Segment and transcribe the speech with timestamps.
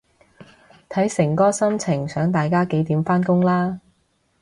[0.89, 3.81] 睇誠哥心情想大家幾點返工啦